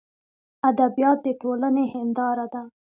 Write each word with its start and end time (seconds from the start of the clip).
ادبیات 0.69 1.19
دټولني 1.25 1.85
هنداره 1.95 2.45
ده. 2.53 2.61